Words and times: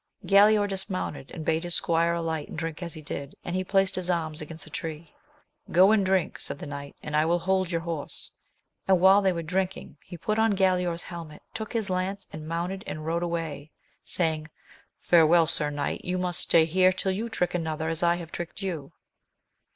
Galaor 0.25 0.67
dismounted, 0.67 1.29
and 1.29 1.45
bade 1.45 1.63
his 1.63 1.75
squire 1.75 2.15
alight 2.15 2.47
and 2.49 2.57
drink 2.57 2.81
as 2.81 2.95
he 2.95 3.03
did, 3.03 3.35
and 3.45 3.55
he 3.55 3.63
placed 3.63 3.93
his 3.93 4.09
arms 4.09 4.41
against 4.41 4.65
a 4.65 4.71
tree. 4.71 5.13
Go 5.71 5.91
and 5.91 6.03
drink, 6.03 6.39
said 6.39 6.57
the 6.57 6.65
knight, 6.65 6.95
and 7.03 7.15
I 7.15 7.25
will 7.27 7.37
hold 7.37 7.69
your 7.69 7.81
horse; 7.81 8.31
and 8.87 8.99
while 8.99 9.21
they 9.21 9.31
were 9.31 9.43
drinking, 9.43 9.97
he 10.03 10.17
put 10.17 10.39
on 10.39 10.55
Ga 10.55 10.71
laor's 10.75 11.03
helmet, 11.03 11.43
took 11.53 11.71
his 11.73 11.91
lance, 11.91 12.27
and 12.33 12.47
mounted 12.47 12.83
and 12.87 13.05
rode 13.05 13.21
away, 13.21 13.69
saying. 14.03 14.47
Farewell, 14.99 15.45
sir 15.45 15.69
knight, 15.69 16.03
you 16.03 16.17
must 16.17 16.39
stay 16.41 16.65
here 16.65 16.91
till 16.91 17.11
you 17.11 17.29
trick 17.29 17.53
another 17.53 17.87
as 17.87 18.01
I 18.01 18.15
have 18.15 18.31
tricked 18.31 18.63
you. 18.63 18.93